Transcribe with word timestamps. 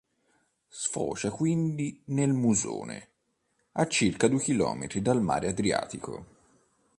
Sfocia 0.67 1.29
quindi 1.29 2.01
nel 2.05 2.33
Musone 2.33 3.07
a 3.73 3.85
circa 3.85 4.27
due 4.27 4.39
chilometri 4.39 4.99
dal 4.99 5.21
Mare 5.21 5.49
Adriatico. 5.49 6.25